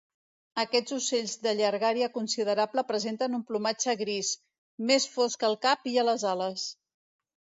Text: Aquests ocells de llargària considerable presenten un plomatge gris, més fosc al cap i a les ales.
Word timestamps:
Aquests 0.61 0.93
ocells 0.95 1.33
de 1.43 1.51
llargària 1.57 2.07
considerable 2.15 2.85
presenten 2.93 3.37
un 3.39 3.43
plomatge 3.51 3.95
gris, 4.01 4.33
més 4.93 5.05
fosc 5.19 5.45
al 5.51 5.57
cap 5.67 5.85
i 5.95 5.97
a 6.05 6.09
les 6.11 6.25
ales. 6.31 6.65